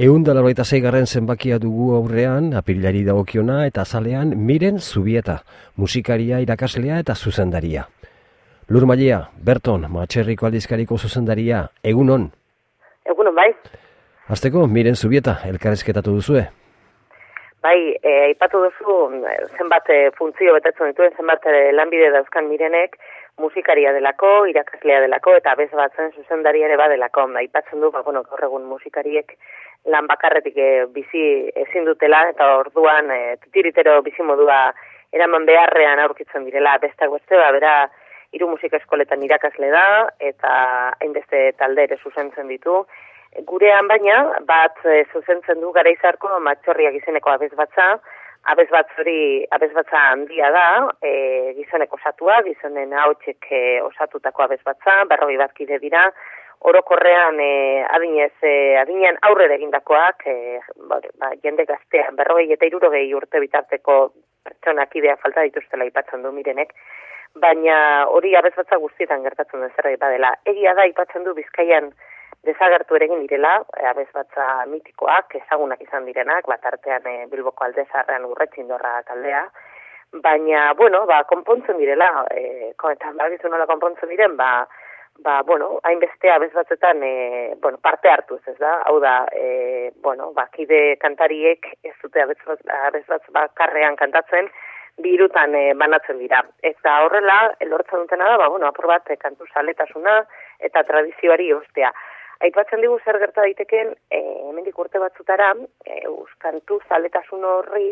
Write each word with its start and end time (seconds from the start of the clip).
Egun 0.00 0.22
da 0.24 0.32
larbaita 0.32 0.64
zeigarren 0.64 1.04
zenbakia 1.04 1.58
dugu 1.60 1.90
aurrean, 1.92 2.46
apirilari 2.56 3.02
dagokiona 3.04 3.66
eta 3.68 3.82
azalean 3.82 4.30
miren 4.48 4.78
zubieta, 4.80 5.34
musikaria, 5.76 6.38
irakaslea 6.40 7.02
eta 7.02 7.12
zuzendaria. 7.14 7.82
Lur 8.72 8.86
Malia, 8.88 9.18
Berton, 9.48 9.84
Matxerriko 9.92 10.48
aldizkariko 10.48 10.96
zuzendaria, 10.96 11.66
egunon? 11.92 12.30
Egunon, 13.12 13.36
bai. 13.36 13.50
Azteko, 14.32 14.64
miren 14.78 14.96
zubieta, 14.96 15.36
elkarrezketatu 15.52 16.16
duzue? 16.16 16.46
Bai, 17.60 17.76
e, 18.00 18.12
ipatu 18.32 18.64
duzu, 18.64 18.98
zenbat 19.58 19.92
e, 19.92 19.98
funtzio 20.16 20.56
betetzen 20.56 20.94
dituen, 20.94 21.12
zenbat 21.20 21.44
e, 21.44 21.74
lanbide 21.76 22.08
dauzkan 22.14 22.48
mirenek, 22.48 22.96
musikaria 23.38 23.92
delako, 23.92 24.46
irakaslea 24.50 25.00
delako, 25.00 25.34
eta 25.38 25.54
bez 25.58 25.70
batzen 25.72 26.12
zuzendaria 26.16 26.66
ere 26.68 26.76
badelako. 26.76 27.26
Aipatzen 27.40 27.80
du, 27.80 27.90
ba, 27.90 28.02
bueno, 28.02 28.22
gaur 28.22 28.44
egun 28.44 28.66
musikariek 28.68 29.36
lan 29.86 30.06
bakarretik 30.10 30.56
e, 30.56 30.70
bizi 30.94 31.24
ezin 31.56 31.86
dutela, 31.88 32.26
eta 32.34 32.56
orduan 32.58 33.10
e, 33.10 33.36
titiritero 33.44 34.00
bizi 34.02 34.22
modua 34.22 34.72
eraman 35.12 35.46
beharrean 35.46 36.02
aurkitzen 36.04 36.44
direla, 36.44 36.76
bestak 36.82 37.10
beste, 37.10 37.36
ba, 37.36 37.50
bera, 37.56 37.74
hiru 38.32 38.50
musika 38.50 38.78
eskoletan 38.78 39.22
irakasle 39.26 39.70
da, 39.72 39.84
eta 40.32 40.50
hainbeste 41.00 41.50
talde 41.58 41.88
ere 41.88 41.98
zuzentzen 42.02 42.50
ditu. 42.52 42.84
Gurean 43.46 43.88
baina, 43.90 44.22
bat 44.46 44.78
e, 44.84 45.04
zuzentzen 45.12 45.60
du 45.62 45.72
gara 45.72 45.90
izarko 45.90 46.38
matxorriak 46.42 46.98
izeneko 46.98 47.30
abez 47.32 47.52
batza, 47.58 47.94
abez 48.44 48.68
hori 48.98 49.46
abez 49.50 49.72
batza 49.72 49.98
handia 50.10 50.50
da, 50.50 50.88
e, 51.02 51.52
gizoneko 51.56 51.96
osatua, 51.96 52.42
gizonen 52.42 52.92
hau 52.92 53.14
e, 53.26 53.80
osatutako 53.80 54.42
abez 54.42 54.60
batza, 54.64 55.04
berrogi 55.04 55.36
bat 55.36 55.52
kide 55.52 55.78
dira, 55.78 56.10
orokorrean 56.60 57.40
e, 57.40 57.84
adinez, 57.88 58.32
e, 58.42 58.76
adinean 58.76 59.18
aurre 59.22 59.52
egindakoak, 59.54 60.26
e, 60.26 60.60
ba, 60.88 61.00
ba, 61.18 61.32
jende 61.42 61.64
gaztean, 61.64 62.16
berrogei 62.16 62.52
eta 62.52 62.66
irurogei 62.66 63.12
urte 63.14 63.40
bitarteko 63.40 64.12
pertsonak 64.44 64.94
idea 64.96 65.16
falta 65.16 65.42
dituztela 65.42 65.84
ipatzen 65.84 66.22
du 66.22 66.32
mirenek, 66.32 66.72
baina 67.34 68.06
hori 68.08 68.34
abez 68.36 68.54
batza 68.56 68.76
guztietan 68.76 69.22
gertatzen 69.22 69.60
den 69.60 69.72
zerbait 69.76 70.00
badela. 70.00 70.34
Egia 70.44 70.74
da 70.74 70.86
ipatzen 70.88 71.24
du 71.24 71.34
bizkaian 71.34 71.92
desagertu 72.46 72.96
ere 72.96 73.06
egin 73.08 73.26
direla, 73.26 73.58
e, 73.76 73.86
abez 73.86 74.08
batza 74.14 74.46
mitikoak, 74.70 75.34
ezagunak 75.42 75.82
izan 75.84 76.06
direnak, 76.08 76.46
bat 76.48 76.64
artean 76.72 77.06
e, 77.06 77.16
Bilboko 77.32 77.66
aldezarrean 77.66 78.24
urretzin 78.28 78.68
dorra 78.68 79.00
taldea, 79.08 79.44
baina, 80.24 80.72
bueno, 80.74 81.04
ba, 81.06 81.22
konpontzen 81.30 81.78
direla, 81.78 82.10
e, 82.34 82.72
eta 82.72 83.12
bagizu 83.18 83.50
nola 83.52 83.66
konpontzen 83.70 84.08
diren, 84.08 84.36
ba, 84.36 84.66
ba, 85.22 85.42
bueno, 85.46 85.78
hainbeste 85.84 86.30
abez 86.30 86.52
batzetan, 86.52 87.02
e, 87.02 87.54
bueno, 87.60 87.78
parte 87.78 88.08
hartu 88.08 88.40
ez 88.46 88.56
da, 88.58 88.80
hau 88.88 88.98
da, 89.00 89.26
e, 89.32 89.92
bueno, 90.02 90.32
ba, 90.32 90.48
kide 90.52 90.96
kantariek 90.96 91.66
ez 91.82 91.94
dute 92.02 92.22
abez, 92.22 92.38
abez 92.86 93.04
bakarrean 93.36 93.96
kantatzen, 93.96 94.48
birutan 95.00 95.54
e, 95.54 95.72
banatzen 95.74 96.18
dira. 96.18 96.42
Eta 96.62 97.02
horrela, 97.04 97.54
elortzen 97.60 98.04
dutena 98.04 98.28
da, 98.32 98.38
ba, 98.40 98.48
bueno, 98.48 98.66
apur 98.68 98.88
bat, 98.90 99.10
e, 99.10 99.16
kantu 99.20 99.46
saletasuna 99.52 100.22
eta 100.58 100.82
tradizioari 100.88 101.52
ostea. 101.52 101.92
Aipatzen 102.40 102.80
digu 102.80 102.96
zer 103.04 103.18
gerta 103.20 103.42
daiteken, 103.44 103.90
e, 104.08 104.18
hemendik 104.48 104.78
urte 104.80 105.00
batzutara, 105.02 105.50
e, 105.84 105.98
kantu 106.40 106.78
zaletasun 106.88 107.44
horri, 107.44 107.90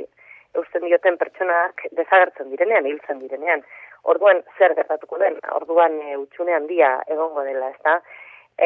eusten 0.56 0.86
dioten 0.86 1.18
pertsonak 1.20 1.84
desagertzen 1.98 2.48
direnean, 2.54 2.88
hiltzen 2.88 3.20
direnean. 3.20 3.64
Orduan, 4.08 4.40
zer 4.56 4.72
gertatuko 4.78 5.20
den, 5.20 5.36
orduan 5.58 6.00
e, 6.00 6.16
utxunean 6.16 6.66
dia 6.70 6.94
egongo 7.12 7.44
dela, 7.44 7.68
ez 7.68 7.84
da? 7.84 7.98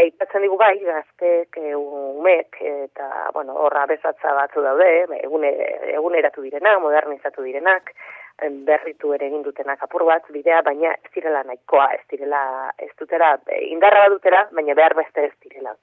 Eipatzen 0.03 0.47
digu 0.47 0.57
bai, 0.61 0.77
gaztek, 0.87 1.59
e, 1.59 1.75
umek, 1.75 2.63
eta, 2.87 3.09
bueno, 3.35 3.59
horra 3.67 3.83
bezatza 3.91 4.37
batzu 4.39 4.63
daude, 4.63 4.89
egune, 5.19 5.51
eguneratu 5.99 6.47
direnak, 6.47 6.79
modernizatu 6.87 7.43
direnak, 7.49 7.91
berritu 8.67 9.13
ere 9.15 9.27
egin 9.27 9.43
dutenak 9.43 9.83
apur 9.83 10.05
bat 10.05 10.25
bidea, 10.33 10.63
baina 10.63 10.95
ez 10.95 11.11
direla 11.15 11.43
nahikoa, 11.47 11.89
ez 11.95 12.05
direla, 12.11 12.71
ez 12.79 12.91
dutera, 12.99 13.37
indarra 13.69 14.07
bat 14.07 14.17
dutera, 14.17 14.47
baina 14.53 14.75
behar 14.75 14.95
beste 14.95 15.27
ez 15.27 15.33
direla. 15.45 15.75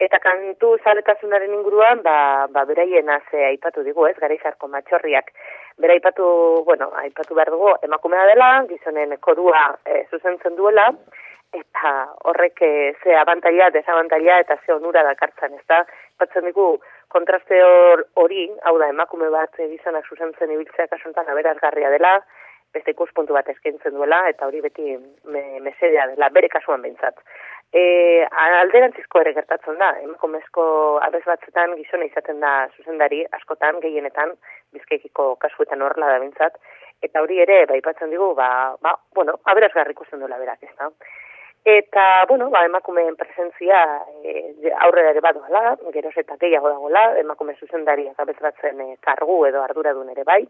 Eta 0.00 0.16
kantu 0.18 0.78
zaletasunaren 0.80 1.52
inguruan, 1.52 2.00
ba, 2.02 2.46
ba 2.48 2.64
beraien 2.64 3.08
aze 3.12 3.42
aipatu 3.50 3.82
digu, 3.84 4.06
ez, 4.08 4.14
gara 4.16 4.32
izarko 4.34 4.68
matxorriak. 4.72 5.28
Bera 5.76 5.92
aipatu, 5.92 6.24
bueno, 6.64 6.88
aipatu 7.02 7.36
behar 7.36 7.50
dugu, 7.52 7.74
emakumea 7.84 8.24
dela, 8.30 8.48
gizonen 8.70 9.12
kodua 9.20 9.66
e, 9.84 10.06
zuzentzen 10.10 10.56
duela, 10.56 10.86
eta 11.52 11.92
horrek 12.30 12.62
e, 12.62 12.94
ze 13.02 13.14
abantaila, 13.16 13.70
desabantaila, 13.70 14.38
eta 14.40 14.56
ze 14.64 14.72
onura 14.72 15.02
dakartzen, 15.02 15.54
ez 15.58 15.66
da? 15.68 15.84
Batzen 16.18 16.46
digu, 16.46 16.78
kontraste 17.08 17.58
hori, 18.22 18.46
hau 18.62 18.76
da, 18.78 18.90
emakume 18.94 19.30
bat 19.34 19.56
gizonak 19.58 20.06
zuzentzen 20.06 20.52
ibiltzea 20.54 20.86
kasuntan 20.92 21.28
aberazgarria 21.28 21.90
dela, 21.90 22.20
beste 22.74 22.94
ikuspuntu 22.94 23.34
bat 23.34 23.48
eskaintzen 23.50 23.96
duela, 23.96 24.22
eta 24.30 24.46
hori 24.46 24.60
beti 24.62 24.94
me, 25.24 25.42
mesedea 25.64 26.06
dela, 26.12 26.28
bere 26.30 26.50
kasuan 26.52 26.84
behintzat. 26.86 27.18
E, 27.74 27.82
alderantzizko 28.42 29.20
ere 29.22 29.32
gertatzen 29.34 29.78
da, 29.78 29.90
emakumezko 30.04 30.64
abez 31.06 31.22
batzetan 31.26 31.74
gizona 31.78 32.06
izaten 32.06 32.40
da 32.42 32.52
zuzendari, 32.76 33.24
askotan, 33.38 33.78
gehienetan, 33.82 34.34
bizkaikiko 34.74 35.34
kasuetan 35.42 35.82
horrela 35.82 36.12
da 36.12 36.22
behintzat, 36.22 36.58
eta 37.02 37.22
hori 37.24 37.40
ere, 37.42 37.64
baipatzen 37.70 38.10
digu, 38.14 38.32
ba, 38.38 38.76
ba, 38.82 38.94
bueno, 39.18 39.38
aberazgarri 39.50 39.96
ikusten 39.96 40.22
duela 40.22 40.38
berak, 40.38 40.62
ez 40.62 40.74
da. 40.78 40.90
Eta, 41.64 42.24
bueno, 42.26 42.48
ba, 42.48 42.64
emakumeen 42.64 43.16
presentzia 43.16 44.00
e, 44.24 44.72
aurrera 44.80 45.10
ere 45.12 45.20
badoala, 45.20 45.76
geroz 45.92 46.14
eta 46.16 46.38
gehiago 46.40 46.70
dagoela, 46.72 47.18
emakume 47.20 47.54
zuzendariak 47.60 48.18
abetratzen 48.18 48.80
e, 48.80 48.96
kargu 49.04 49.44
edo 49.46 49.60
arduradun 49.62 50.08
ere 50.14 50.24
bai. 50.24 50.40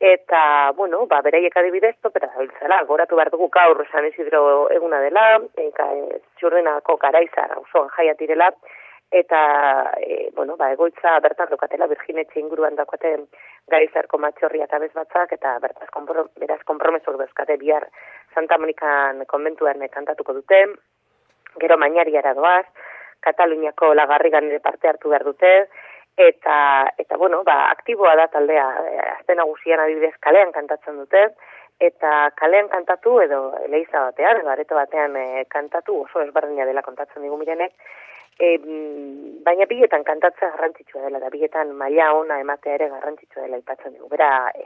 Eta, 0.00 0.72
bueno, 0.76 1.06
ba, 1.06 1.20
beraiek 1.22 1.54
adibidez, 1.56 1.94
topera 2.02 2.32
da 2.32 2.42
biltzela, 2.42 2.82
goratu 2.88 3.14
behar 3.14 3.30
dugu 3.30 3.48
gaur 3.48 3.86
San 3.92 4.08
Isidro 4.08 4.68
eguna 4.74 4.98
dela, 5.00 5.38
eka, 5.54 5.86
e, 5.94 6.18
txurrenako 6.40 6.98
garaizar 7.06 7.54
osoan 7.60 7.88
jaiatirela, 7.94 8.50
eta, 9.14 9.94
e, 10.02 10.30
bueno, 10.34 10.56
ba, 10.56 10.72
egoitza 10.74 11.12
bertan 11.22 11.52
dukatela, 11.52 11.86
birginetxe 11.86 12.40
inguruan 12.40 12.74
dakoaten 12.74 13.28
gaizarko 13.70 14.18
matxorria 14.18 14.66
eta 14.66 14.80
bezbatzak, 14.82 15.36
eta 15.36 15.52
bertaz 15.62 15.86
kompro, 15.94 16.24
beraz 16.42 16.58
kompromesok 16.66 17.20
dezkate 17.20 17.54
bihar 17.60 17.86
Santa 18.34 18.58
Monikan 18.58 19.22
konbentuan 19.30 19.84
kantatuko 19.94 20.34
dute, 20.40 20.64
gero 21.62 21.78
mainariara 21.78 22.34
doaz, 22.34 22.66
Kataluniako 23.22 23.94
lagarrigan 23.94 24.50
ere 24.50 24.58
parte 24.60 24.90
hartu 24.90 25.12
behar 25.12 25.22
dute, 25.24 25.52
eta, 26.18 26.56
eta 26.98 27.16
bueno, 27.16 27.44
ba, 27.46 27.70
aktiboa 27.70 28.16
da 28.18 28.26
taldea, 28.32 28.66
azten 29.12 29.40
agusian 29.40 29.80
adibidez 29.80 30.16
kalean 30.26 30.50
kantatzen 30.52 30.98
dute, 30.98 31.22
eta 31.78 32.32
kalean 32.34 32.66
kantatu 32.72 33.20
edo 33.22 33.44
leiza 33.70 34.08
batean, 34.08 34.42
edo 34.42 34.50
areto 34.50 34.74
batean 34.74 35.14
e, 35.16 35.44
kantatu, 35.54 36.02
oso 36.02 36.26
ezberdina 36.26 36.66
dela 36.66 36.82
kontatzen 36.82 37.22
digu 37.22 37.38
mirenek, 37.38 37.78
E, 38.40 38.58
baina 39.46 39.66
biletan 39.70 40.02
kantatzea 40.04 40.50
garrantzitsua 40.56 41.04
dela, 41.06 41.20
da 41.22 41.30
biletan 41.30 41.70
maila 41.78 42.12
ona 42.18 42.40
ematea 42.42 42.74
ere 42.78 42.88
garrantzitsua 42.90 43.44
dela 43.46 43.60
ipatzen 43.62 43.94
dugu. 43.94 44.08
Bera 44.16 44.30
e, 44.58 44.64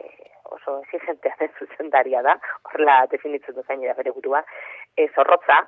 oso 0.57 0.79
exigentea 0.85 1.37
den 1.41 1.51
zuzendaria 1.59 2.23
da, 2.25 2.39
horrela 2.65 3.03
definitzen 3.13 3.55
dut 3.59 3.69
gainera 3.69 3.95
bere 3.99 4.15
gurua, 4.17 4.41
e, 4.97 5.09
zorrotza, 5.15 5.61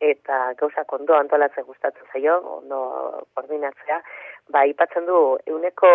eta 0.00 0.54
gauza 0.60 0.84
kondo 0.88 1.16
antolatzen 1.16 1.66
gustatzen 1.66 2.06
zaio, 2.12 2.38
ondo 2.60 2.78
koordinatzea, 3.34 3.98
ba, 4.52 4.64
ipatzen 4.66 5.06
du, 5.06 5.18
euneko 5.50 5.90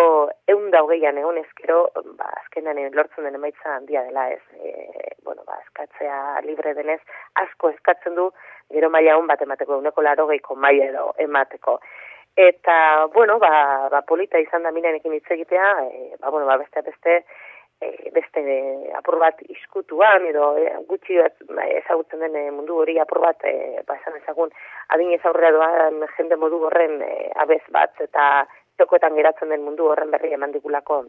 eun 0.52 0.70
daugeian 0.74 1.18
egun 1.20 1.38
ezkero, 1.40 1.84
ba, 2.18 2.30
azkenan 2.42 2.80
lortzen 2.94 3.28
den 3.28 3.38
emaitza 3.38 3.76
handia 3.76 4.02
dela 4.08 4.28
ez, 4.32 4.42
e, 4.60 5.12
bueno, 5.24 5.42
ba, 5.46 5.58
eskatzea 5.64 6.40
libre 6.46 6.74
denez, 6.74 7.00
asko 7.42 7.70
eskatzen 7.74 8.16
du, 8.18 8.30
gero 8.72 8.90
maila 8.90 9.16
hon 9.18 9.30
bat 9.30 9.42
emateko, 9.42 9.78
euneko 9.78 10.04
laro 10.04 10.28
geiko 10.32 10.56
maila 10.66 10.90
edo 10.90 11.08
emateko. 11.26 11.78
Eta, 12.36 13.06
bueno, 13.14 13.38
ba, 13.40 13.88
ba 13.92 14.02
polita 14.08 14.38
izan 14.38 14.66
da 14.66 14.72
minenekin 14.72 15.14
hitz 15.16 15.30
egitea, 15.38 15.68
e, 15.86 16.16
ba, 16.20 16.30
bueno, 16.30 16.46
ba, 16.46 16.58
beste 16.60 16.82
beste, 16.84 17.22
e, 17.80 18.10
beste 18.14 18.40
e, 18.40 18.92
apur 18.98 19.18
bat 19.20 19.40
iskutuan, 19.48 20.26
edo 20.30 20.52
e, 20.58 20.68
gutxi 20.88 21.18
bat 21.20 21.36
ba, 21.48 21.66
ezagutzen 21.80 22.24
den 22.24 22.36
e, 22.36 22.44
mundu 22.50 22.78
hori 22.82 22.98
apur 23.02 23.20
bat, 23.24 23.42
e, 23.44 23.82
ba, 23.86 23.98
esan 24.00 24.20
ezagun, 24.22 24.52
adin 24.94 25.12
ez 25.16 25.24
aurrera 25.24 25.52
doan 25.56 26.06
jende 26.16 26.38
modu 26.40 26.62
horren 26.68 27.02
e, 27.02 27.12
abez 27.44 27.62
bat, 27.74 27.92
eta 28.00 28.46
txokoetan 28.76 29.16
geratzen 29.16 29.52
den 29.52 29.64
mundu 29.64 29.88
horren 29.88 30.10
berri 30.12 30.34
eman 30.36 30.52
digulako 30.52 31.04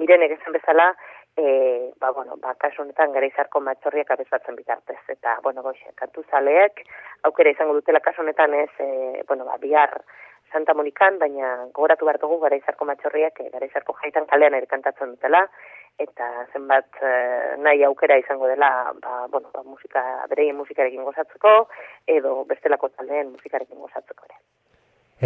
mirenek 0.00 0.38
esan 0.38 0.56
bezala, 0.56 0.90
e, 1.36 1.92
ba, 2.00 2.10
bueno, 2.12 2.36
ba, 2.36 2.54
kasu 2.54 2.82
honetan 2.82 3.12
gara 3.12 3.26
izarko 3.26 3.60
matxorriak 3.64 4.10
abezatzen 4.10 4.56
bitartez. 4.56 4.98
Eta, 5.08 5.38
bueno, 5.44 5.62
goxe, 5.62 5.92
kantu 6.00 6.24
zaleek, 6.30 6.82
aukera 7.28 7.52
izango 7.54 7.76
dutela 7.78 8.00
kasu 8.04 8.24
honetan 8.24 8.54
ez, 8.54 8.70
e, 8.78 9.22
bueno, 9.28 9.44
ba, 9.44 9.56
bihar 9.60 10.00
Santa 10.52 10.74
Monikan, 10.74 11.18
baina 11.18 11.50
gogoratu 11.74 12.08
behar 12.08 12.18
dugu 12.18 12.40
gara 12.42 12.58
izarko 12.58 12.88
matxorriak, 12.88 13.38
e, 13.40 13.50
gara 13.52 13.66
izarko 13.66 13.94
jaitan 14.02 14.26
kalean 14.26 14.56
ere 14.58 14.66
kantatzen 14.66 15.14
dutela, 15.14 15.44
eta 16.00 16.28
zenbat 16.52 17.00
e, 17.02 17.10
nahi 17.64 17.84
aukera 17.84 18.18
izango 18.20 18.48
dela, 18.48 18.70
ba, 19.02 19.26
bueno, 19.32 19.50
ba, 19.54 19.62
musika, 19.62 20.02
bereien 20.30 20.56
musikarekin 20.56 21.04
gozatzeko, 21.04 21.56
edo 22.06 22.44
bestelako 22.48 22.88
taldeen 22.94 23.32
musikarekin 23.34 23.78
gozatzeko 23.78 24.28
ere. 24.28 24.40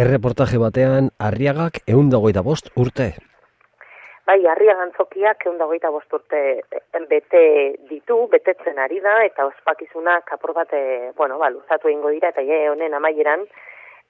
Erreportaje 0.05 0.59
batean, 0.59 1.13
arriagak 1.23 1.79
eundagoita 1.87 2.43
bost 2.43 2.67
urte. 2.75 3.13
Bai, 4.25 4.39
arriagan 4.49 4.89
zokiak 4.97 5.45
eundagoita 5.45 5.91
bost 5.93 6.11
urte 6.17 6.41
eh, 6.57 7.03
bete 7.09 7.43
ditu, 7.89 8.17
betetzen 8.31 8.81
ari 8.81 8.99
da, 9.03 9.19
eta 9.23 9.45
ospakizunak 9.51 10.33
apur 10.33 10.55
bat, 10.57 10.73
eh, 10.73 11.11
bueno, 11.15 11.37
ba, 11.39 11.51
luzatu 11.53 11.93
ingo 11.93 12.11
dira, 12.11 12.33
eta 12.33 12.41
ie 12.41 12.65
honen 12.71 12.97
amaieran, 12.97 13.45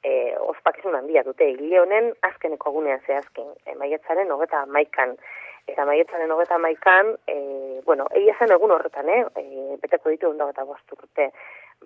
e, 0.06 0.36
ospakizun 0.52 0.96
handia 1.00 1.24
dute, 1.26 1.48
hile 1.56 1.82
honen 1.82 2.12
azkeneko 2.30 2.72
gunean 2.78 3.02
zehazken, 3.08 3.52
e, 3.66 3.76
maietzaren 3.80 4.32
hogeta 4.32 4.66
maikan, 4.78 5.16
eta 5.72 5.86
maietzaren 5.90 6.32
hogeta 6.32 6.58
maikan, 6.62 7.14
e, 7.28 7.38
bueno, 7.86 8.08
egia 8.20 8.36
zen 8.40 8.54
egun 8.56 8.76
horretan, 8.76 9.10
eh, 9.10 9.24
e, 9.42 9.78
beteko 9.82 10.14
ditu 10.14 10.30
eundagoita 10.30 10.66
bost 10.70 10.98
urte, 10.98 11.32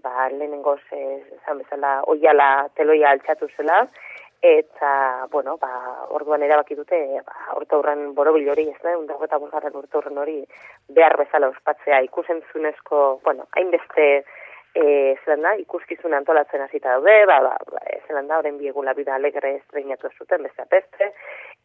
ba, 0.04 0.30
lehenengoz, 0.34 0.82
esan 0.92 1.64
bezala, 1.64 2.00
oiala 2.12 2.50
teloia 2.76 3.14
altxatu 3.16 3.50
zela, 3.56 3.86
eta, 4.44 4.92
bueno, 5.32 5.58
ba, 5.60 5.72
orduan 6.16 6.44
erabaki 6.44 6.76
dute, 6.76 7.00
ba, 7.28 7.40
orta 7.56 7.80
hurren 7.80 8.14
borobil 8.20 8.52
hori, 8.52 8.70
ez 8.72 8.84
da, 8.84 8.98
undar 9.00 9.24
eta 9.24 9.40
bosgarren 9.40 9.80
urte 9.80 10.00
hurren 10.00 10.20
hori, 10.20 10.38
behar 11.00 11.18
bezala 11.24 11.52
ospatzea, 11.56 12.04
ikusentzunezko, 12.12 13.20
bueno, 13.24 13.48
hainbeste, 13.56 14.10
e, 14.76 15.16
zelan 15.26 15.44
da, 15.48 15.56
ikuskizun 15.64 16.16
antolatzen 16.16 16.62
hasita 16.62 16.98
daude, 16.98 17.16
ba, 17.30 17.40
ba, 17.48 17.56
ba 17.72 17.84
zelan 18.10 18.28
da, 18.28 18.40
horren 18.42 18.58
biegula 18.60 18.96
bida 18.98 19.16
alegre 19.16 19.56
estreinatu 19.62 20.10
zuten, 20.18 20.48
beste 20.74 21.12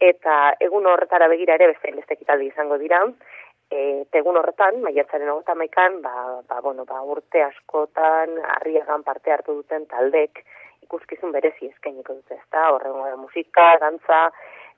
eta 0.00 0.37
egun 0.61 0.87
horretara 0.87 1.29
begira 1.32 1.56
ere 1.58 1.73
beste 1.73 1.96
beste 1.96 2.20
ekitaldi 2.20 2.52
izango 2.52 2.79
dira, 2.79 3.02
E, 3.73 4.05
egun 4.12 4.37
horretan, 4.37 4.76
maiatzaren 4.85 5.31
hogeta 5.32 5.55
maikan, 5.56 5.94
ba, 6.02 6.43
ba, 6.46 6.58
bueno, 6.61 6.85
ba, 6.85 7.00
urte 7.14 7.41
askotan, 7.43 8.37
arriagan 8.58 9.02
parte 9.02 9.32
hartu 9.32 9.55
duten 9.56 9.87
taldek, 9.91 10.43
ikuskizun 10.85 11.32
berezi 11.32 11.70
eskainiko 11.73 12.19
dute, 12.19 12.37
ezta? 12.37 12.67
Horrengo 12.75 13.08
musika, 13.23 13.70
dantza, 13.81 14.20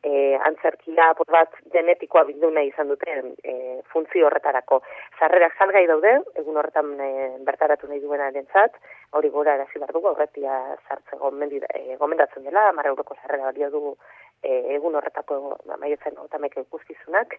eh 0.02 0.38
antzerkia, 0.48 1.14
por 1.14 1.26
bat 1.32 1.52
genetikoa 1.72 2.24
bildu 2.24 2.50
nahi 2.50 2.68
izan 2.68 2.88
dute 2.88 3.10
e, 3.42 3.80
funtzio 3.92 4.26
horretarako. 4.26 4.82
Sarrerak 5.18 5.56
salgai 5.58 5.86
daude, 5.86 6.12
egun 6.42 6.56
horretan 6.56 6.92
e, 7.00 7.10
bertaratu 7.48 7.88
nahi 7.88 8.00
duenarentzat, 8.00 8.76
hori 9.12 9.30
gora 9.30 9.54
erazi 9.54 9.78
bar 9.78 9.92
dugu 9.92 10.08
aurretia 10.08 10.76
sartze 10.88 11.16
e, 11.16 11.96
gomendatzen 11.96 12.44
dela, 12.44 12.70
10 12.72 12.92
euroko 12.92 13.16
sarrera 13.22 13.50
balio 13.50 13.70
dugu 13.70 13.96
e, 14.42 14.76
egun 14.76 14.94
horretako 14.94 15.58
maietzen 15.78 16.18
otameke 16.18 16.60
ikuskizunak 16.60 17.38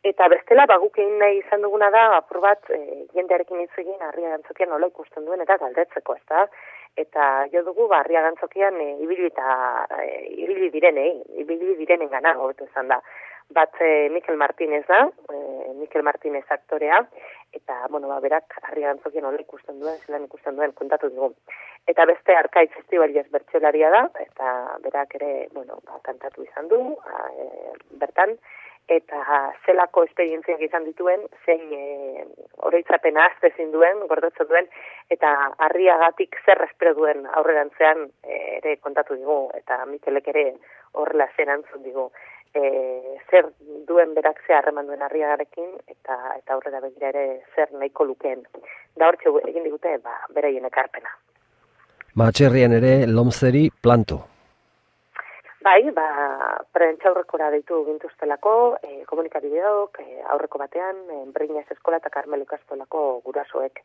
Eta 0.00 0.30
bestela, 0.32 0.64
ba, 0.64 0.78
guk 0.80 0.96
egin 0.96 1.18
nahi 1.20 1.42
izan 1.42 1.60
duguna 1.60 1.90
da, 1.92 2.06
apur 2.16 2.38
bat, 2.40 2.70
e, 2.72 3.04
jendearekin 3.12 3.58
hitz 3.60 3.82
egin, 3.82 3.98
harria 4.00 4.30
gantzokian 4.32 4.70
nola 4.72 4.88
ikusten 4.88 5.26
duen, 5.26 5.42
eta 5.44 5.58
galdetzeko, 5.60 6.14
ez 6.16 6.24
da? 6.30 6.46
Eta 7.02 7.26
jo 7.52 7.60
dugu, 7.66 7.84
ba, 7.90 7.98
harria 8.00 8.22
gantzokian, 8.24 8.78
e, 8.80 8.94
ibili 9.04 9.28
eta, 9.28 9.50
e, 10.00 10.06
ibili 10.46 10.70
direnei, 10.72 11.10
ibili 11.42 11.74
direnen 11.82 12.08
gana, 12.08 12.32
hobetu 12.40 12.64
izan 12.64 12.88
da. 12.88 12.96
Bat, 13.52 13.76
e, 13.84 14.08
Mikel 14.14 14.40
Martinez 14.40 14.86
da, 14.88 15.02
e, 15.34 15.74
Mikel 15.82 16.06
Martinez 16.06 16.46
aktorea, 16.48 17.02
eta, 17.52 17.76
bueno, 17.90 18.08
ba, 18.08 18.22
berak, 18.24 18.56
harria 18.62 18.94
gantzokian 18.94 19.28
nola 19.28 19.42
ikusten 19.44 19.82
duen, 19.84 20.00
zelan 20.06 20.24
ikusten 20.30 20.56
duen, 20.56 20.72
kontatu 20.80 21.12
dugu. 21.12 21.34
Eta 21.92 22.08
beste, 22.08 22.32
arkaitz 22.40 22.72
festivalioz 22.78 23.26
bertxelaria 23.36 23.92
da, 23.92 24.06
eta 24.24 24.56
berak 24.86 25.20
ere, 25.20 25.30
bueno, 25.52 25.76
ba, 25.84 26.00
kantatu 26.08 26.48
izan 26.48 26.72
du, 26.72 26.80
a, 27.04 27.28
e, 27.36 27.76
bertan, 28.00 28.38
eta 28.90 29.20
zelako 29.66 30.02
esperientziak 30.08 30.62
izan 30.66 30.84
dituen, 30.88 31.22
zein 31.46 31.62
e, 31.72 32.24
oroitzapena 32.66 33.28
azte 33.30 33.52
duen, 33.72 34.02
gordotzen 34.10 34.48
duen, 34.48 34.66
eta 35.10 35.30
harriagatik 35.66 36.36
zer 36.44 36.62
espero 36.66 36.94
duen 36.94 37.26
aurrerantzean 37.26 38.08
e, 38.24 38.58
ere 38.58 38.76
kontatu 38.82 39.14
digu, 39.14 39.38
eta 39.54 39.84
Mikelek 39.86 40.28
ere 40.34 40.44
horrela 40.92 41.28
zen 41.36 41.54
antzun 41.54 41.82
digu. 41.82 42.10
E, 42.54 42.62
zer 43.30 43.52
duen 43.86 44.14
berak 44.14 44.42
ze 44.46 44.54
harreman 44.54 44.86
duen 44.90 45.02
harriagarekin, 45.06 45.70
eta 45.86 46.18
eta 46.36 46.54
aurrera 46.54 46.80
begira 46.80 47.12
ere 47.14 47.42
zer 47.54 47.70
nahiko 47.72 48.04
lukeen. 48.04 48.42
Da 48.96 49.06
hortxe 49.06 49.30
egin 49.46 49.64
digute, 49.68 49.96
ba, 50.02 50.18
beraien 50.34 50.66
ekarpena. 50.66 51.14
Matxerrian 52.18 52.74
ere 52.74 53.06
lomzeri 53.06 53.68
planto. 53.70 54.24
Bai, 55.62 55.90
ba, 55.92 56.04
prentza 56.72 57.10
aurrekora 57.10 57.50
deitu 57.52 57.82
gintuztelako, 57.84 58.52
e, 58.80 59.02
komunikabideok, 59.04 59.98
e, 60.00 60.22
aurreko 60.32 60.56
batean, 60.58 61.02
e, 61.12 61.18
Eskola 61.74 61.98
eta 61.98 62.08
Karmelo 62.08 62.46
Kastolako 62.46 63.20
gurasoek. 63.26 63.82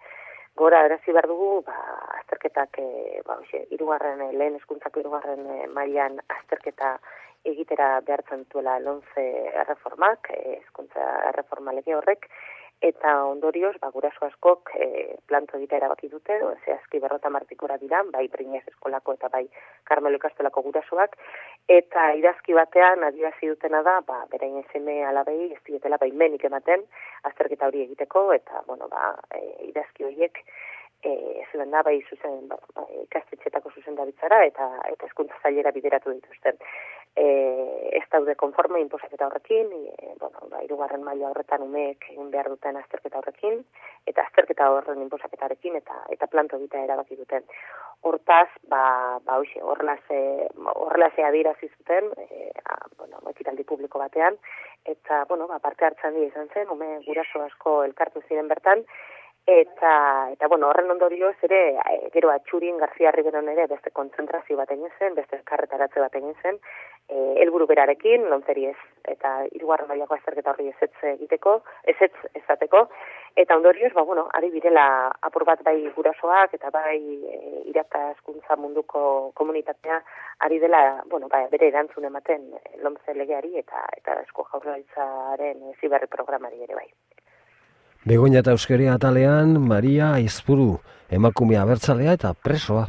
Gora, 0.56 0.86
erazi 0.86 1.12
behar 1.12 1.28
dugu, 1.28 1.64
ba, 1.68 1.76
azterketak, 2.22 2.80
e, 2.80 3.22
ba, 3.26 3.36
oxe, 3.42 3.68
irugarren, 3.72 4.24
lehen 4.38 4.56
eskuntzako 4.56 5.02
irugarren 5.02 5.46
e, 5.52 5.68
mailan 5.68 6.18
azterketa 6.30 6.98
egitera 7.44 8.00
behartzen 8.08 8.46
duela 8.54 8.80
lonze 8.80 9.26
erreformak, 9.66 10.32
e, 10.32 10.62
eskuntza 10.64 11.04
erreforma 11.34 11.74
lege 11.74 11.94
horrek, 11.94 12.30
eta 12.82 13.12
ondorioz, 13.26 13.76
ba, 13.82 13.90
guraso 13.94 14.26
askok 14.26 14.72
e, 14.76 15.16
planto 15.28 15.58
egitea 15.58 15.80
erabaki 15.80 16.10
dute, 16.12 16.38
zehazki 16.66 17.00
berrota 17.00 17.30
martikora 17.30 17.78
dira, 17.82 18.04
bai 18.14 18.28
Brinez 18.34 18.64
eskolako 18.68 19.16
eta 19.16 19.30
bai 19.34 19.46
Carmelo 19.88 20.20
Ikastolako 20.20 20.62
gurasoak, 20.68 21.16
eta 21.68 22.12
idazki 22.20 22.54
batean 22.54 23.04
adierazi 23.08 23.48
dutena 23.48 23.82
da, 23.88 24.00
ba, 24.08 24.26
berain 24.32 24.60
ezeme 24.64 25.02
alabei, 25.06 25.52
ez 25.54 25.62
dietela 25.66 25.98
bai 26.02 26.12
menik 26.12 26.44
ematen, 26.44 26.86
azterketa 27.24 27.72
hori 27.72 27.86
egiteko, 27.88 28.32
eta, 28.34 28.64
bueno, 28.68 28.90
ba, 28.92 29.16
e, 29.34 29.44
idazki 29.72 30.06
horiek, 30.10 30.44
e, 31.04 31.16
zelen 31.52 31.72
da, 31.72 31.82
bai, 31.86 32.00
zuzen, 32.10 32.48
ba, 32.52 32.60
ba, 32.76 32.86
ikastetxetako 33.06 33.72
zuzen 33.72 33.98
eta, 33.98 34.70
eta 34.92 35.06
eskuntza 35.06 35.36
zailera 35.44 35.72
bideratu 35.72 36.12
dituzten 36.12 36.58
e, 37.16 37.90
ez 37.96 38.04
daude 38.12 38.36
konforme 38.36 38.82
inposaketa 38.82 39.28
horrekin, 39.28 39.72
e, 39.72 40.14
bueno, 40.20 40.48
ba, 40.52 40.62
irugarren 40.64 41.04
maila 41.04 41.30
horretan 41.32 41.64
umeek 41.64 42.10
egin 42.12 42.30
behar 42.32 42.50
duten 42.52 42.78
azterketa 42.78 43.22
horrekin, 43.22 43.62
eta 44.06 44.26
azterketa 44.28 44.68
horren 44.72 45.02
inposaketarekin, 45.06 45.80
eta 45.80 46.02
eta 46.16 46.28
planto 46.28 46.60
egitea 46.60 46.84
erabaki 46.84 47.16
duten. 47.16 47.48
Hortaz, 48.06 48.50
ba, 48.70 48.84
ba 49.26 49.40
hoxe, 49.40 49.64
horrelase 49.64 51.24
adirazi 51.24 51.72
zuten, 51.78 52.12
e, 52.28 52.52
a, 52.66 52.80
bueno, 53.00 53.24
ekitaldi 53.32 53.64
publiko 53.64 54.00
batean, 54.04 54.38
eta, 54.84 55.24
bueno, 55.30 55.48
ba, 55.48 55.60
parte 55.60 55.88
hartzen 55.88 56.20
dira 56.20 56.34
izan 56.34 56.52
zen, 56.54 56.70
ume 56.70 57.00
guraso 57.08 57.42
asko 57.48 57.84
elkartu 57.88 58.22
ziren 58.28 58.52
bertan, 58.52 58.84
Eta, 59.48 60.32
eta 60.34 60.48
bueno, 60.48 60.70
horren 60.72 60.90
ondorioz 60.90 61.36
ere, 61.46 61.78
e, 61.78 62.10
gero 62.14 62.32
atxurin 62.34 62.80
Garzia 62.82 63.12
Riberon 63.14 63.52
ere 63.52 63.68
beste 63.70 63.92
kontzentrazio 63.94 64.58
bat 64.58 64.72
egin 64.74 64.90
zen, 64.98 65.14
beste 65.14 65.38
eskarretaratze 65.38 66.02
bat 66.02 66.18
egin 66.18 66.34
zen, 66.42 66.58
e, 67.06 67.18
elburu 67.44 67.68
berarekin, 67.70 68.26
lontzeri 68.32 68.66
ez, 68.72 68.80
eta 69.14 69.36
irugarren 69.52 69.92
mailako 69.92 70.18
azterketa 70.18 70.50
horri 70.56 70.72
ez 70.72 70.90
egiteko, 71.12 71.60
ez 71.86 71.96
ezateko, 72.42 72.88
eta 73.38 73.62
ondorioz, 73.62 73.94
ba, 73.94 74.02
bueno, 74.10 74.26
ari 74.34 74.50
birela 74.50 74.88
apur 75.30 75.46
bat 75.46 75.62
bai 75.62 75.78
gurasoak, 75.94 76.58
eta 76.58 76.74
bai 76.74 76.98
e, 76.98 77.40
irakaskuntza 77.70 78.58
munduko 78.58 79.32
komunitatea, 79.38 80.02
ari 80.40 80.58
dela, 80.58 81.04
bueno, 81.06 81.30
bai, 81.30 81.46
bere 81.54 81.70
erantzun 81.70 82.10
ematen 82.10 82.50
lontze 82.82 83.14
legeari, 83.14 83.60
eta, 83.62 83.86
eta 84.02 84.24
esko 84.26 84.50
jaurlaritzaren 84.50 85.68
ziberri 85.80 86.10
programari 86.10 86.66
ere 86.66 86.82
bai. 86.82 86.90
Begoña 88.06 88.42
eta 88.46 88.52
Euskeria 88.54 88.94
atalean, 88.94 89.56
Maria 89.58 90.12
Aizpuru, 90.14 90.78
emakumea 91.10 91.64
bertzalea 91.66 92.12
eta 92.14 92.36
presoa. 92.38 92.84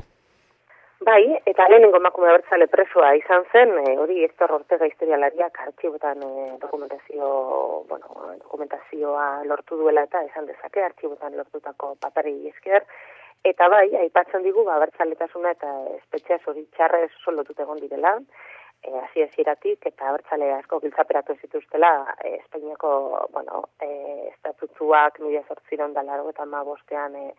Bai, 1.09 1.23
eta 1.49 1.65
lehenengo 1.71 1.97
emakume 2.03 2.35
bertzale 2.35 2.67
presoa 2.69 3.15
izan 3.17 3.47
zen, 3.49 3.73
e, 3.81 3.95
hori 3.97 4.27
Estor 4.27 4.53
Ortega 4.59 4.85
historialariak 4.91 5.57
artxibotan 5.65 6.21
e, 6.21 6.33
dokumentazio, 6.61 7.31
bueno, 7.89 8.29
dokumentazioa 8.43 9.47
lortu 9.49 9.79
duela 9.81 10.05
eta 10.05 10.21
esan 10.29 10.51
dezake 10.51 10.85
artxibotan 10.85 11.39
lortutako 11.41 11.95
papari 12.05 12.37
esker, 12.53 12.85
eta 13.53 13.71
bai, 13.73 13.87
aipatzen 14.03 14.45
digu, 14.45 14.67
ba, 14.69 14.77
bertzaletasuna 14.85 15.57
eta 15.57 15.73
espetxea 15.97 16.45
hori 16.45 16.67
txarrez 16.77 17.09
solotut 17.25 17.65
egon 17.65 17.81
direla, 17.81 18.19
e, 18.83 18.89
eh, 18.89 18.99
hasi 19.03 19.23
esiratik 19.27 19.87
eta 19.87 20.13
bertzale 20.13 20.53
asko 20.55 20.81
giltzaperatu 20.81 21.37
zituztela 21.41 21.93
e, 22.25 22.37
Espainiako, 22.41 23.29
bueno, 23.33 23.65
e, 23.81 24.31
estatutzuak 24.35 25.21
mila 25.21 25.43
sortziron 25.49 25.95
da 25.95 26.03
laro 26.03 26.31
eta 26.31 26.45
ma 26.45 26.63
bostean 26.65 27.17
e, 27.17 27.31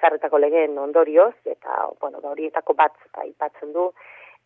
zarretako 0.00 0.38
legeen 0.38 0.78
ondorioz, 0.78 1.34
eta, 1.44 1.88
bueno, 2.00 2.20
ba, 2.20 2.30
horietako 2.34 2.74
bat 2.74 2.96
aipatzen 3.22 3.72
du, 3.72 3.90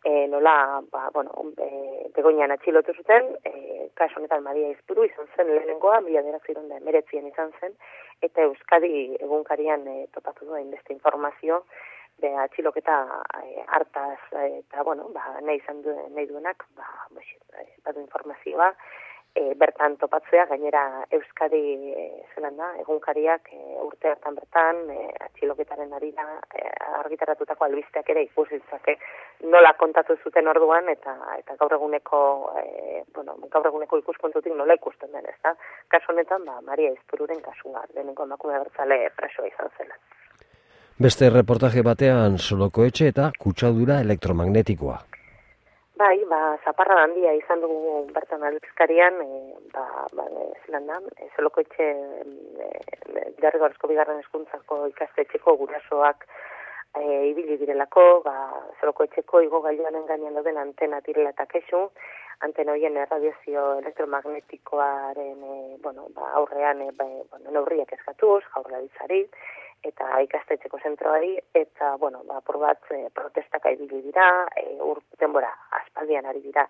e, 0.03 0.27
nola, 0.27 0.81
ba, 0.91 1.09
bueno, 1.13 1.31
e, 1.57 2.09
begoinan 2.15 2.53
atxilotu 2.55 2.93
zuten, 2.97 3.33
e, 3.45 3.89
kaso 3.93 4.19
honetan 4.19 4.43
Maria 4.43 4.71
Izpuru 4.71 5.05
izan 5.05 5.29
zen 5.35 5.51
lehenengoa, 5.53 6.01
mila 6.05 6.23
dira 6.25 6.39
ziron 6.45 6.69
da 6.69 6.79
emeretzien 6.81 7.27
izan 7.27 7.51
zen, 7.59 7.75
eta 8.21 8.47
Euskadi 8.47 9.17
egunkarian 9.19 9.87
e, 9.87 9.97
topatu 10.15 10.47
duen 10.49 10.71
beste 10.71 10.93
informazio, 10.93 11.63
be 12.21 12.33
atxiloketa 12.45 12.97
e, 13.43 13.63
hartaz 13.67 14.19
eta 14.45 14.83
bueno 14.83 15.09
ba 15.13 15.39
nahi 15.41 15.57
izan 15.63 15.81
du 15.81 15.95
nahi 16.15 16.27
duenak 16.27 16.65
ba 16.75 16.87
badu 17.85 17.99
informazioa 18.01 18.73
e, 19.35 19.53
bertan 19.55 19.95
topatzea, 19.97 20.45
gainera 20.45 21.05
Euskadi 21.15 21.61
e, 21.95 22.05
zelan 22.35 22.57
da, 22.59 22.71
egunkariak 22.83 23.47
e, 23.55 23.59
urte 23.83 24.11
hartan 24.11 24.35
bertan, 24.39 24.81
e, 24.91 25.07
atxiloketaren 25.27 25.93
arira 25.95 26.25
e, 26.51 26.65
argitaratutako 27.01 27.67
albisteak 27.67 28.09
ere 28.13 28.25
ikusitzake 28.27 28.97
nola 29.53 29.73
kontatu 29.79 30.17
zuten 30.23 30.51
orduan, 30.51 30.89
eta 30.91 31.15
eta 31.37 31.55
gaur 31.61 31.77
eguneko, 31.79 32.21
e, 32.63 33.03
bueno, 33.15 33.37
gaur 33.53 33.71
eguneko 33.71 34.01
ikuskontutik 34.03 34.55
nola 34.57 34.75
ikusten 34.79 35.15
den, 35.15 35.29
ez 35.31 35.37
da? 35.43 35.55
Kaso 35.87 36.11
honetan, 36.13 36.45
ba, 36.47 36.59
Maria 36.67 36.91
Izpururen 36.97 37.41
kasua, 37.45 37.85
denenko 37.95 38.27
emakume 38.27 38.59
bertzale 38.59 39.05
presoa 39.15 39.47
izan 39.53 39.71
zela. 39.77 40.01
Beste 41.01 41.31
reportaje 41.33 41.81
batean 41.81 42.35
soloko 42.37 42.83
etxe 42.85 43.07
eta 43.09 43.23
kutsadura 43.43 43.95
elektromagnetikoa. 44.03 44.97
Bai, 45.97 46.17
ba, 46.29 46.41
zaparra 46.61 46.97
handia 47.05 47.31
izan 47.39 47.63
dugu 47.63 47.93
bertan 48.13 48.43
aldizkarian, 48.45 49.17
e, 49.23 49.39
ba, 49.73 49.85
ba, 50.13 50.25
zelan 50.67 50.85
da, 50.91 50.99
e, 51.17 51.29
zeloko 51.39 51.63
etxe 51.63 51.87
e, 51.87 52.67
derrigorazko 53.41 53.89
bigarren 53.89 54.19
eskuntzako 54.21 54.77
ikastetxeko 54.91 55.55
gurasoak 55.63 56.27
e, 56.27 57.01
ibili 57.31 57.57
direlako, 57.63 58.05
ba, 58.27 58.35
zeloko 58.77 59.07
etxeko 59.09 59.41
igo 59.47 59.63
gailuanen 59.65 60.05
gainean 60.11 60.37
dauden 60.37 60.61
antena 60.65 61.01
direla 61.07 61.33
eta 61.33 61.47
kesu, 61.55 61.87
antena 62.45 62.75
hoien 62.77 62.99
erradiazio 63.07 63.65
elektromagnetikoaren 63.79 65.49
e, 65.55 65.57
bueno, 65.81 66.11
ba, 66.13 66.29
aurrean 66.43 66.85
e, 66.85 66.91
ba, 66.93 67.09
bueno, 67.09 67.57
neurriak 67.57 67.97
eskatuz, 67.97 68.43
jaurra 68.53 68.83
eta 69.87 70.19
ikastetxeko 70.25 70.79
zentroari, 70.83 71.37
eta, 71.57 71.95
bueno, 71.97 72.21
ba, 72.27 72.41
por 72.45 72.59
bat, 72.61 72.83
e, 72.93 73.07
protestak 73.15 73.65
aibili 73.65 74.01
dira, 74.05 74.27
e, 74.57 74.77
ur, 74.85 75.01
denbora, 75.19 75.49
aspaldian 75.79 76.27
ari 76.29 76.43
dira, 76.45 76.67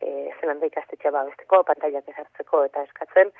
e, 0.00 0.30
zelan 0.40 0.60
da 0.60 0.70
ikastetxea 0.70 1.10
ba, 1.10 1.24
besteko, 1.30 1.62
pantailak 1.66 2.08
ezartzeko 2.14 2.64
eta 2.68 2.84
eskatzen, 2.86 3.32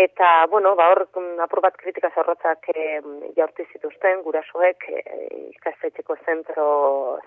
eta, 0.00 0.30
bueno, 0.50 0.74
ba, 0.80 0.88
hor, 0.94 1.04
mm, 1.12 1.44
apur 1.44 1.60
bat 1.66 1.76
kritika 1.82 2.10
zorrotzak 2.14 2.70
e, 2.74 2.88
jaurti 3.36 3.68
zituzten, 3.72 4.24
gurasoek 4.24 4.88
e, 4.88 5.04
ikastetxeko 5.58 6.16
zentro, 6.24 6.66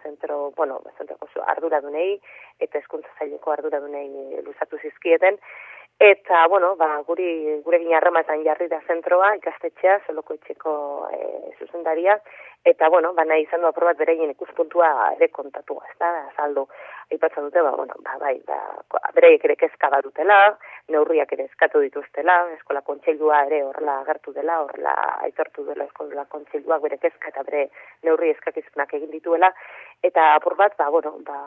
zentro, 0.03 0.51
bueno, 0.57 0.81
zentroko 0.97 1.29
arduradunei, 1.45 2.19
eta 2.59 2.81
eskuntza 2.81 3.13
zaileko 3.19 3.53
arduradunei 3.53 4.41
luzatu 4.41 4.81
zizkieten, 4.81 5.37
Eta, 5.99 6.47
bueno, 6.47 6.75
ba, 6.75 7.01
guri, 7.07 7.57
gure 7.65 7.79
gina 7.81 7.97
harrematan 7.97 8.43
jarri 8.45 8.67
da 8.69 8.77
zentroa, 8.85 9.31
ikastetxea, 9.39 9.95
zeloko 10.05 10.35
etxeko 10.37 10.73
e, 11.09 11.55
zuzendaria, 11.57 12.19
eta, 12.69 12.89
bueno, 12.93 13.15
ba, 13.17 13.25
nahi 13.25 13.47
izan 13.47 13.65
du 13.65 13.69
aprobat 13.71 13.97
bereien 13.97 14.29
ikuspuntua 14.29 14.91
ere 15.15 15.31
kontatu, 15.33 15.79
ez 15.89 15.95
da, 15.97 16.11
azaldu, 16.27 16.67
aipatzen 17.11 17.47
dute, 17.47 17.61
ba, 17.61 17.71
bueno, 17.71 17.93
ba, 18.03 18.17
bai, 18.19 18.35
ba, 18.47 18.57
bereiek 19.15 19.45
ere 19.47 19.55
kezka 19.55 19.89
dutela, 20.03 20.57
neurriak 20.91 21.31
ere 21.33 21.45
eskatu 21.47 21.79
dituztela, 21.83 22.35
eskola 22.57 22.81
kontseilua 22.81 23.43
ere 23.47 23.61
horrela 23.63 23.99
agertu 24.01 24.33
dela, 24.35 24.59
horrela 24.63 24.93
aitortu 25.23 25.63
dela 25.67 25.87
eskola 25.87 26.25
kontseilua 26.25 26.79
bere 26.83 26.97
kezka 26.97 27.31
eta 27.31 27.43
bere 27.47 27.69
neurri 28.03 28.33
eskakizunak 28.35 28.93
egin 28.99 29.11
dituela, 29.11 29.51
eta 30.03 30.33
apur 30.35 30.57
bat, 30.59 30.75
ba, 30.77 30.89
bueno, 30.91 31.15
ba, 31.27 31.39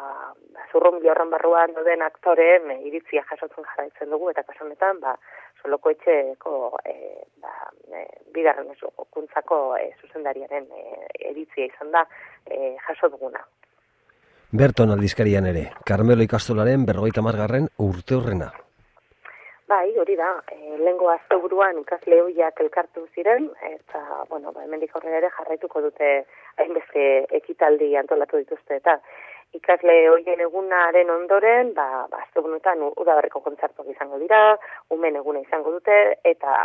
ba 0.55 0.67
zurrun 0.73 1.01
horren 1.05 1.31
barruan 1.31 1.77
doden 1.77 2.03
aktoreen 2.03 2.71
e, 2.71 2.81
iritzia 2.89 3.25
jasotzen 3.29 3.69
jarraitzen 3.71 4.11
dugu, 4.11 4.31
eta 4.31 4.45
honetan, 4.61 5.01
ba, 5.01 5.17
soloko 5.63 5.93
etxeko 5.93 6.57
e, 6.85 6.97
ba, 7.45 7.55
e, 7.93 8.05
bigarren 8.35 8.73
kuntzako 9.13 9.63
e, 9.77 9.91
zuzendariaren 10.01 10.69
e, 10.73 10.85
iritzia 11.31 11.69
izan 11.69 11.93
da 11.93 12.07
e, 12.47 12.77
jaso 12.89 13.13
duguna. 13.13 13.45
Berton 14.53 14.91
aldizkarian 14.91 15.47
ere, 15.47 15.61
Carmelo 15.87 16.25
ikastolaren 16.27 16.83
berrogeita 16.83 17.23
margarren 17.23 17.69
urte 17.85 18.17
horrena. 18.17 18.49
Bai, 19.71 19.93
hori 20.03 20.17
da, 20.19 20.33
e, 20.51 20.75
lengo 20.83 21.07
azte 21.13 21.37
buruan 21.39 21.79
ikasle 21.79 22.19
hoiak 22.25 22.59
elkartu 22.65 23.05
ziren, 23.15 23.47
eta, 23.69 24.01
bueno, 24.29 24.51
ba, 24.51 24.65
hemendik 24.65 24.97
horren 24.99 25.15
ere 25.21 25.31
jarraituko 25.37 25.85
dute 25.85 26.09
hainbeste 26.59 27.05
ekitaldi 27.39 27.93
antolatu 28.01 28.43
dituzte, 28.43 28.81
eta 28.83 28.97
ikasle 29.55 29.95
horien 30.11 30.43
egunaren 30.43 31.15
ondoren, 31.15 31.71
ba, 31.79 32.09
ba 32.11 32.25
azte 32.25 32.43
burunetan 32.43 32.83
udabarreko 32.91 33.45
kontzertuak 33.47 33.95
izango 33.95 34.19
dira, 34.19 34.43
umen 34.91 35.23
eguna 35.23 35.45
izango 35.47 35.77
dute, 35.79 36.01
eta 36.25 36.65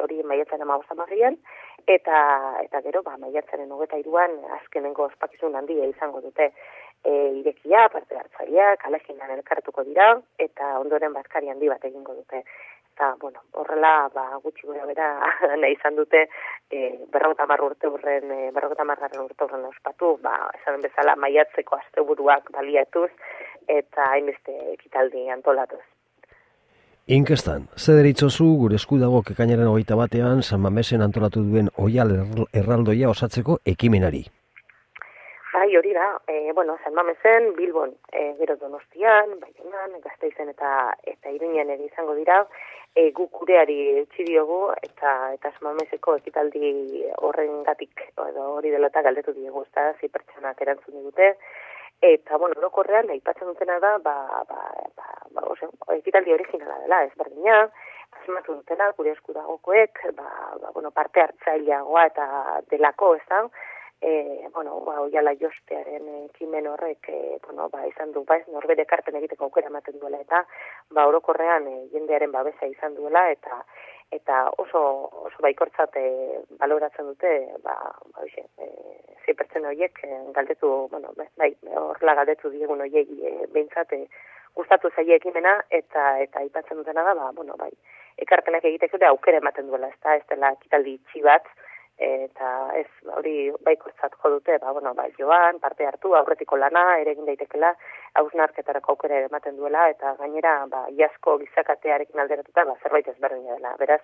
hori 0.00 0.22
maiatzen 0.24 0.64
ama 0.64 0.80
marrian, 0.96 1.36
eta, 1.86 2.18
eta 2.64 2.80
gero, 2.88 3.02
ba, 3.02 3.16
maiatzaren 3.20 3.70
hogeta 3.72 4.00
iruan, 4.00 4.40
azkenengo 4.62 5.04
ospakizun 5.10 5.54
handia 5.54 5.84
izango 5.92 6.24
dute, 6.24 6.52
e, 7.04 7.12
irekia, 7.40 7.88
parte 7.92 8.16
hartzaia, 8.16 8.76
kaleginan 8.82 9.34
elkartuko 9.36 9.84
dira, 9.84 10.14
eta 10.38 10.76
ondoren 10.80 11.14
bazkari 11.16 11.50
handi 11.52 11.68
bat 11.72 11.84
egingo 11.84 12.14
dute. 12.14 12.42
Eta, 12.96 13.10
bueno, 13.20 13.42
horrela, 13.60 14.08
ba, 14.14 14.24
gutxi 14.42 14.66
gura 14.66 14.86
bera, 14.88 15.08
nahi 15.60 15.74
izan 15.76 15.98
dute, 15.98 16.22
e, 16.70 16.94
berrogeta 17.12 17.58
urte 17.66 17.90
urren, 17.92 18.30
e, 18.32 18.50
berrogeta 18.56 18.86
urte 19.22 19.44
urren 19.44 19.66
ospatu, 19.68 20.16
ba, 20.22 20.50
esan 20.60 20.80
bezala, 20.80 21.16
maiatzeko 21.16 21.76
asteburuak 21.76 22.50
baliatuz, 22.56 23.10
eta 23.68 24.10
hainbeste 24.14 24.56
ekitaldi 24.72 25.28
antolatuz. 25.28 25.84
Inkestan, 27.06 27.68
ze 27.76 27.92
deritzozu 27.94 28.44
gure 28.58 28.74
eskudago 28.80 29.20
kekainaren 29.22 29.68
hogeita 29.70 29.94
batean 29.94 30.42
San 30.42 30.64
Mamesen 30.64 31.04
antolatu 31.04 31.44
duen 31.46 31.68
oial 31.78 32.10
erraldoia 32.50 33.12
osatzeko 33.12 33.60
ekimenari. 33.64 34.24
Bai, 35.66 35.74
hori 35.74 35.92
da, 35.92 36.20
e, 36.28 36.52
bueno, 36.52 36.78
San 36.84 36.94
Mamesen, 36.94 37.56
Bilbon, 37.56 37.92
e, 38.12 38.36
gero 38.38 38.54
Donostian, 38.54 39.40
Baionan, 39.40 39.98
Gazteizen 40.00 40.52
eta 40.52 40.94
eta 41.02 41.32
Iruñan 41.34 41.72
ere 41.74 41.88
izango 41.88 42.14
dira, 42.14 42.36
e, 42.94 43.10
gu 43.10 43.26
kureari 43.34 44.04
utzi 44.04 44.22
diogu 44.28 44.60
eta 44.76 45.16
eta 45.34 45.50
San 45.56 45.66
Mameseko 45.66 46.14
ekitaldi 46.20 47.02
horrengatik 47.18 48.04
edo 48.28 48.46
hori 48.60 48.70
dela 48.70 48.92
eta 48.94 49.02
galdetu 49.08 49.34
diegu, 49.34 49.66
ezta, 49.66 49.90
zi 49.98 50.06
pertsonak 50.06 50.62
erantzun 50.62 51.00
digute. 51.00 51.34
Eta, 52.14 52.38
bueno, 52.38 52.62
lokorrean, 52.62 53.10
aipatzen 53.10 53.50
dutena 53.50 53.80
da, 53.82 53.96
ba, 53.98 54.44
ba, 54.46 54.62
ba, 54.94 55.12
ba 55.34 55.48
ose, 55.50 55.66
ekitaldi 55.98 56.38
originala 56.38 56.78
dela, 56.84 57.02
ez 57.10 57.14
berdina, 57.18 57.64
asmatu 58.20 58.60
dutena, 58.60 58.92
gure 58.94 59.18
eskudagokoek, 59.18 60.12
ba, 60.14 60.30
ba, 60.62 60.76
bueno, 60.78 60.94
parte 60.94 61.26
hartzaileagoa 61.26 62.12
eta 62.12 62.60
delako, 62.70 63.16
ez 63.18 63.26
da, 63.26 63.48
e, 64.00 64.48
bueno, 64.52 64.80
ba, 64.84 65.00
oiala 65.00 65.34
jostearen 65.40 66.08
ekimen 66.26 66.66
horrek, 66.68 67.08
e, 67.08 67.38
bueno, 67.46 67.68
ba, 67.72 67.86
izan 67.88 68.12
du, 68.12 68.24
ba, 68.28 68.38
norbere 68.52 68.84
karpen 68.84 69.16
egiteko 69.20 69.48
aukera 69.48 69.70
ematen 69.72 69.98
duela, 70.00 70.20
eta, 70.20 70.44
ba, 70.90 71.06
orokorrean 71.08 71.68
e, 71.70 71.76
jendearen 71.94 72.32
babesa 72.32 72.68
izan 72.68 72.94
duela, 72.94 73.26
eta, 73.32 73.62
eta 74.12 74.44
oso, 74.62 74.82
oso 75.26 75.42
baikortzat 75.42 75.96
e, 75.96 76.06
baloratzen 76.60 77.08
dute, 77.12 77.34
ba, 77.64 77.74
ba, 78.12 78.22
oixe, 78.24 78.46
e, 78.60 78.70
zei 79.24 79.34
pertsen 79.34 79.66
horiek, 79.66 80.00
e, 80.04 80.22
galdetu, 80.36 80.72
bueno, 80.92 81.12
bai, 81.16 81.52
horrela 81.74 82.18
galdetu 82.20 82.52
diegun 82.52 82.84
horiek, 82.84 83.10
e, 83.16 83.36
behintzat, 83.52 83.96
e, 83.96 84.34
gustatu 84.56 84.90
zaie 84.94 85.16
ekimena, 85.16 85.58
eta, 85.70 86.16
eta 86.24 86.44
ipatzen 86.44 86.78
dutena 86.80 87.04
da, 87.04 87.16
ba, 87.16 87.32
bueno, 87.36 87.56
bai, 87.60 87.72
ekarpenak 88.20 88.64
egiteko 88.64 89.00
aukera 89.08 89.40
ematen 89.42 89.68
duela, 89.68 89.88
ez 89.88 90.00
da, 90.02 90.16
ez 90.16 90.24
dela 90.28 90.54
kitaldi 90.60 90.98
txibat, 91.10 91.48
eta 91.98 92.48
ez 92.76 92.88
hori 93.16 93.50
baikortzat 93.64 94.16
jo 94.22 94.30
dute, 94.36 94.58
ba, 94.60 94.72
bueno, 94.72 94.92
ba, 94.94 95.06
joan, 95.18 95.58
parte 95.60 95.86
hartu, 95.86 96.14
aurretiko 96.14 96.56
lana, 96.56 96.98
ere 97.00 97.14
egin 97.16 97.24
daitekela, 97.24 97.72
hausnarketarako 98.20 98.92
aukera 98.92 99.22
ematen 99.24 99.56
duela, 99.56 99.88
eta 99.88 100.14
gainera, 100.20 100.58
ba, 100.68 100.84
iasko 100.92 101.38
gizakatearekin 101.44 102.20
alderatuta, 102.20 102.66
ba, 102.68 102.76
zerbait 102.82 103.08
ezberdina 103.08 103.56
dela. 103.56 103.74
Beraz, 103.80 104.02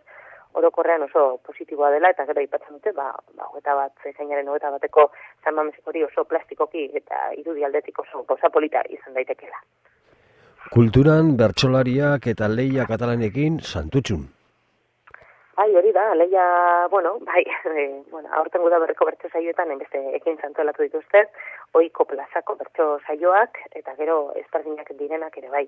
orokorrean 0.55 1.05
oso 1.09 1.39
positiboa 1.47 1.91
dela, 1.93 2.11
eta 2.13 2.25
gero 2.29 2.41
ipatzen 2.41 2.79
dute, 2.79 2.93
ba, 2.97 3.13
ba, 3.37 3.49
hogeta 3.53 3.77
bat, 3.77 3.95
zainaren 4.17 4.49
hogeta 4.49 4.73
bateko 4.73 5.11
zanbamesik 5.45 5.87
hori 5.87 6.05
oso 6.09 6.25
plastikoki 6.25 6.89
eta 6.97 7.31
irudi 7.37 7.65
aldetik 7.65 7.99
oso 8.05 8.25
gauza 8.29 8.51
polita 8.51 8.85
izan 8.89 9.17
daitekela. 9.17 9.61
Kulturan, 10.73 11.35
bertsolariak 11.37 12.31
eta 12.33 12.49
leia 12.49 12.87
katalanekin 12.89 13.61
santutxun. 13.61 14.31
Bai, 15.63 15.77
hori 15.77 15.93
da, 15.93 16.13
leia, 16.17 16.89
bueno, 16.91 17.19
bai, 17.21 17.45
e, 17.79 18.03
bueno, 18.11 18.29
aurten 18.35 18.63
guda 18.63 18.81
berreko 18.83 19.07
bertso 19.07 19.29
saioetan, 19.31 19.71
enbeste 19.71 20.01
ekin 20.19 20.41
zantolatu 20.43 20.83
dituzte, 20.83 21.21
oiko 21.79 22.07
plazako 22.11 22.57
bertso 22.59 22.87
saioak, 23.07 23.61
eta 23.79 23.95
gero 24.01 24.17
ezberdinak 24.41 24.91
direnak 24.99 25.39
ere 25.39 25.53
bai. 25.53 25.63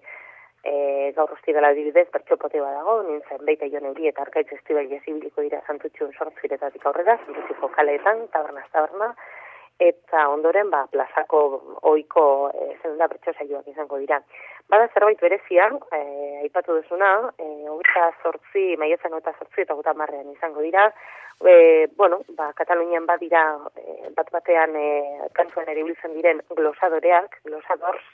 E, 0.66 1.12
gaur 1.14 1.30
usti 1.36 1.54
dela 1.54 1.70
dibidez, 1.78 2.08
bertso 2.10 2.40
pote 2.42 2.58
dago, 2.58 2.96
nintzen 3.06 3.46
beita 3.46 3.70
jo 3.70 3.84
neuri 3.86 4.10
eta 4.10 4.26
arkaitz 4.26 4.48
estibai 4.58 4.88
jezibiliko 4.90 5.46
dira 5.46 5.62
santutxun 5.68 6.10
sortziretatik 6.18 6.90
aurrera, 6.90 7.14
zirutiko 7.28 7.70
kaleetan, 7.78 8.26
taberna, 8.34 8.66
taberna, 8.74 9.12
eta 9.78 10.28
ondoren 10.28 10.70
ba 10.70 10.86
plazako 10.90 11.40
ohiko 11.82 12.50
e, 12.54 12.64
eh, 12.64 12.78
zelda 12.82 13.08
bertso 13.08 13.32
saioak 13.32 13.66
izango 13.68 13.98
dira. 13.98 14.20
Bada 14.68 14.88
zerbait 14.94 15.20
berezia, 15.20 15.70
eh 15.92 16.40
aipatu 16.42 16.74
duzuna, 16.74 17.32
eh 17.38 17.66
28 17.68 18.76
maiatzen 18.78 19.12
28 19.12 19.80
eta 19.80 19.94
30 19.94 20.32
izango 20.32 20.60
dira. 20.60 20.92
E, 21.44 21.88
bueno, 21.96 22.22
ba 22.28 22.52
Katalunian 22.52 23.06
badira 23.06 23.58
e, 23.76 24.10
bat 24.14 24.30
batean 24.30 24.76
e, 24.76 25.28
kantuen 25.32 25.68
ere 25.68 25.80
ibiltzen 25.80 26.14
diren 26.14 26.40
glosadoreak, 26.50 27.40
glosadors 27.44 28.04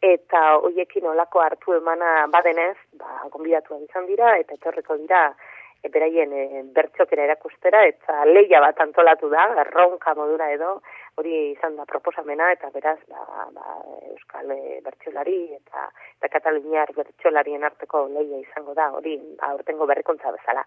eta 0.00 0.56
hoiekin 0.64 1.06
olako 1.06 1.40
hartu 1.40 1.74
emana 1.76 2.26
badenez, 2.32 2.76
ba, 2.96 3.20
gonbidatu 3.32 3.76
izan 3.84 4.06
dira, 4.06 4.36
eta 4.38 4.54
etorriko 4.54 4.96
dira, 4.96 5.26
e, 5.28 5.59
beraien 5.88 6.32
e, 6.32 6.62
bertxokera 6.76 7.24
erakustera, 7.24 7.84
eta 7.88 8.24
leia 8.28 8.60
bat 8.60 8.80
antolatu 8.84 9.30
da, 9.32 9.46
erronka 9.64 10.14
modura 10.14 10.50
edo, 10.52 10.80
hori 11.16 11.52
izan 11.52 11.76
da 11.76 11.86
proposamena, 11.88 12.50
eta 12.52 12.70
beraz, 12.74 12.98
ba, 13.08 13.46
ba, 13.56 13.76
Euskal 14.12 14.52
e, 14.52 14.80
bertxolari, 14.84 15.38
eta, 15.56 15.88
eta 16.18 16.32
Kataluniar 16.36 16.92
bertxolarien 16.96 17.64
arteko 17.64 18.06
leia 18.12 18.42
izango 18.42 18.74
da, 18.74 18.90
hori 18.92 19.16
aurtengo 19.48 19.88
berrikontza 19.88 20.32
bezala. 20.36 20.64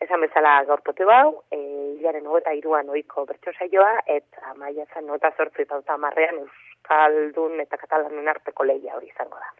Esan 0.00 0.20
bezala 0.24 0.62
gaurkote 0.68 1.04
bau, 1.04 1.42
e, 1.52 1.60
hilaren 1.98 2.26
hogeta 2.26 2.52
iruan 2.56 2.88
oiko 2.88 3.26
bertxo 3.28 3.52
saioa, 3.56 4.00
eta 4.06 4.54
maia 4.56 4.86
zan 4.94 5.06
nota 5.06 5.32
sortzu 5.36 5.64
eta 5.64 5.96
marrean 5.96 6.40
Euskaldun 6.44 7.60
eta 7.60 7.76
Katalanen 7.80 8.28
arteko 8.28 8.64
leia 8.64 8.96
hori 8.96 9.12
izango 9.12 9.36
da. 9.36 9.52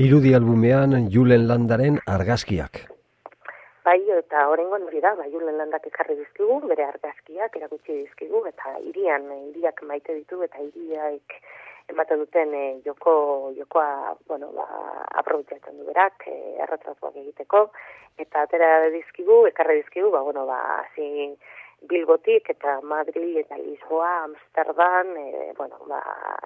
Irudi 0.00 0.34
albumean 0.34 1.08
Julen 1.12 1.46
Landaren 1.48 2.00
argazkiak. 2.08 2.91
Bai, 3.82 3.98
eta 4.14 4.44
horrengoan 4.46 4.84
hori 4.86 5.00
da, 5.02 5.10
bai, 5.18 5.24
julen 5.32 5.56
landak 5.58 5.88
ekarri 5.88 6.14
dizkigu, 6.14 6.60
bere 6.70 6.84
argazkiak 6.86 7.56
erakutsi 7.58 7.96
dizkigu, 7.96 8.44
eta 8.46 8.76
irian, 8.90 9.24
iriak 9.48 9.82
maite 9.88 10.14
ditu, 10.14 10.38
eta 10.46 10.62
iriak 10.62 11.34
ematen 11.90 12.22
duten 12.22 12.54
e, 12.54 12.62
joko, 12.84 13.14
jokoa, 13.56 14.14
bueno, 14.30 14.52
ba, 14.54 14.68
aprobitzatzen 15.22 15.80
du 15.80 15.88
berak, 15.88 16.28
e, 16.30 16.36
erretratuak 16.62 17.18
egiteko, 17.24 17.64
eta 18.22 18.46
atera 18.46 18.70
dizkigu, 18.94 19.40
ekarri 19.50 19.80
dizkigu, 19.80 20.14
ba, 20.14 20.22
bueno, 20.30 20.46
ba, 20.46 20.60
zin, 20.94 21.34
Bilbotik 21.90 22.46
eta 22.46 22.76
Madrid 22.86 23.40
eta 23.40 23.56
Lisboa, 23.58 24.10
Amsterdam, 24.28 25.16
e, 25.18 25.52
bueno, 25.58 25.80
ba, 25.90 25.98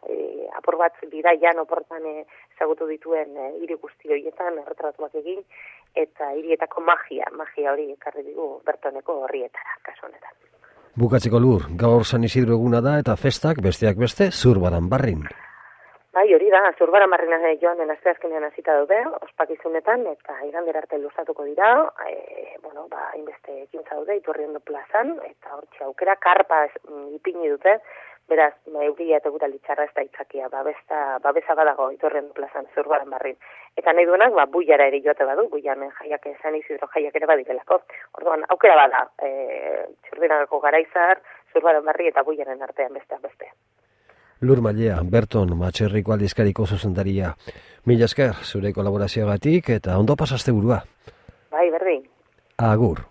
e, 0.08 0.48
apur 0.56 0.78
bat 0.80 0.96
bida 1.12 1.34
jan 1.42 1.60
oportan 1.60 2.06
ezagutu 2.08 2.88
dituen 2.88 3.36
e, 3.36 3.50
hiri 3.60 3.76
guzti 3.82 4.08
horietan 4.08 4.56
erretratuak 4.62 5.18
egin, 5.20 5.44
eta 5.96 6.32
hirietako 6.36 6.84
magia, 6.84 7.30
magia 7.32 7.72
hori 7.72 7.90
ekarri 7.94 8.22
digu 8.26 8.60
bertoneko 8.66 9.22
horrietara, 9.24 9.78
kasu 9.82 10.06
honetan. 10.08 10.36
Bukatzeko 10.96 11.40
lur, 11.40 11.66
gaur 11.76 12.04
San 12.04 12.24
Isidro 12.24 12.54
eguna 12.56 12.80
da 12.80 12.98
eta 13.02 13.16
festak 13.20 13.60
besteak 13.64 13.98
beste 14.00 14.30
zurbaran 14.30 14.88
barrin. 14.88 15.26
Bai, 16.16 16.30
hori 16.32 16.46
da, 16.48 16.62
zurbara 16.78 17.04
marrina 17.12 17.36
joan 17.60 17.76
den 17.76 17.90
azte 17.92 18.08
azkenean 18.08 18.46
azita 18.46 18.78
dute, 18.80 18.96
ospakizunetan, 19.26 20.06
eta 20.14 20.38
igander 20.46 20.78
arte 20.80 20.96
luzatuko 21.02 21.44
dira, 21.44 21.68
e, 22.08 22.56
bueno, 22.62 22.86
ba, 22.88 23.10
inbeste 23.18 23.52
ekintza 23.66 23.98
dute, 23.98 24.16
iturri 24.16 24.46
ondo 24.48 24.62
plazan, 24.64 25.12
eta 25.28 25.58
hor 25.58 25.66
aukera, 25.90 26.16
karpa 26.16 26.62
mm, 26.70 27.10
ipini 27.18 27.52
dute, 27.52 27.76
beraz, 28.28 28.54
ma, 28.72 28.82
euria 28.84 29.20
eta 29.20 29.30
gura 29.30 29.48
litxarra 29.48 29.84
ez 29.86 29.94
da 29.94 30.02
itzakia, 30.02 30.48
babesa, 30.48 31.18
babesa 31.22 31.54
badago 31.54 31.90
iturri 31.94 32.18
ondo 32.18 32.34
plazan 32.34 32.66
zurbaran 32.74 33.10
barrin. 33.10 33.36
Eta 33.76 33.92
nahi 33.92 34.06
duenak, 34.08 34.34
ba, 34.34 34.46
buiara 34.50 34.88
ere 34.90 35.00
joate 35.04 35.24
badu, 35.28 35.46
buian 35.52 35.86
jaiak 36.00 36.26
esan 36.32 36.58
izidro 36.58 36.88
jaiak 36.94 37.14
ere 37.14 37.30
badirelako. 37.30 37.80
Orduan, 38.18 38.44
aukera 38.50 38.76
bada, 38.82 39.06
e, 39.22 39.30
txurdinagako 40.06 40.60
garaizar, 40.60 41.22
zurbaran 41.52 41.84
barri 41.86 42.10
eta 42.12 42.26
buiaren 42.26 42.62
artean 42.62 42.94
bestean 42.98 43.22
bestean. 43.22 43.54
Lur 44.42 44.60
Mailea, 44.60 44.98
Berton, 45.08 45.54
Matxerriko 45.56 46.12
aldizkariko 46.12 46.66
zuzendaria. 46.66 47.32
Mila 47.86 48.04
esker, 48.04 48.34
zure 48.44 48.72
kolaborazioagatik 48.76 49.70
eta 49.78 49.96
ondo 49.98 50.16
pasaste 50.16 50.52
burua. 50.52 50.82
Bai, 51.50 51.70
berdin. 51.72 52.02
Agur. 52.58 53.06